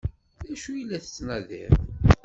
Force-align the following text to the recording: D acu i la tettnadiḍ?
D 0.47 0.49
acu 0.53 0.71
i 0.73 0.83
la 0.89 0.99
tettnadiḍ? 1.03 1.73